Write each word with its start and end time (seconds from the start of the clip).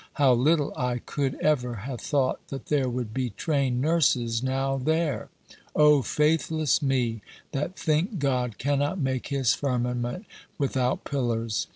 How 0.13 0.33
little 0.33 0.73
I 0.75 0.97
could 0.97 1.35
ever 1.41 1.75
have 1.75 2.01
thought 2.01 2.47
that 2.47 2.69
there 2.69 2.89
would 2.89 3.13
be 3.13 3.29
trained 3.29 3.81
nurses 3.81 4.41
now 4.41 4.77
there! 4.77 5.29
O 5.75 6.01
faithless 6.01 6.81
me, 6.81 7.21
that 7.51 7.77
think 7.77 8.17
God 8.17 8.57
cannot 8.57 8.97
make 8.97 9.27
His 9.27 9.53
firmament 9.53 10.25
without 10.57 11.03
pillars." 11.03 11.67